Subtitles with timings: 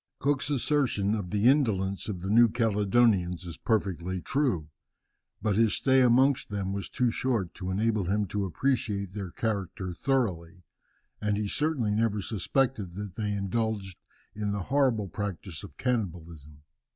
[0.17, 4.67] Cook's assertion of the indolence of the New Caledonians is perfectly true.
[5.43, 9.93] But his stay amongst them was too short to enable him to appreciate their character
[9.93, 10.63] thoroughly;
[11.21, 13.99] and he certainly never suspected that they indulged
[14.33, 16.63] in the horrible practice of cannibalism.